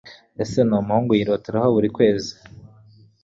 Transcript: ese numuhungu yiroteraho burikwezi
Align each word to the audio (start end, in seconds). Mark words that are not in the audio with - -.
ese 0.43 0.59
numuhungu 0.63 1.11
yiroteraho 1.15 1.67
burikwezi 1.75 2.33